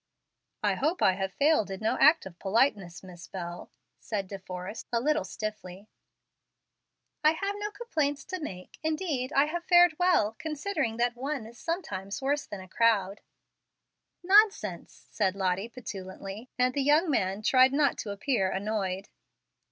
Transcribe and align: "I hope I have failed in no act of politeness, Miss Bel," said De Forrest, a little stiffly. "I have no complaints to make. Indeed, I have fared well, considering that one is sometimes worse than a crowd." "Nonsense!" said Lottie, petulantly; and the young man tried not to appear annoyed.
"I 0.63 0.73
hope 0.73 1.03
I 1.03 1.11
have 1.13 1.31
failed 1.35 1.69
in 1.69 1.79
no 1.81 1.95
act 1.99 2.25
of 2.25 2.39
politeness, 2.39 3.03
Miss 3.03 3.27
Bel," 3.27 3.69
said 3.99 4.25
De 4.27 4.39
Forrest, 4.39 4.87
a 4.91 4.99
little 4.99 5.23
stiffly. 5.23 5.89
"I 7.23 7.33
have 7.33 7.53
no 7.59 7.69
complaints 7.69 8.25
to 8.25 8.39
make. 8.39 8.79
Indeed, 8.81 9.31
I 9.31 9.45
have 9.45 9.63
fared 9.63 9.95
well, 9.99 10.35
considering 10.39 10.97
that 10.97 11.15
one 11.15 11.45
is 11.45 11.59
sometimes 11.59 12.19
worse 12.19 12.47
than 12.47 12.61
a 12.61 12.67
crowd." 12.67 13.21
"Nonsense!" 14.23 15.05
said 15.11 15.35
Lottie, 15.35 15.69
petulantly; 15.69 16.49
and 16.57 16.73
the 16.73 16.81
young 16.81 17.07
man 17.07 17.43
tried 17.43 17.71
not 17.71 17.99
to 17.99 18.09
appear 18.09 18.49
annoyed. 18.49 19.07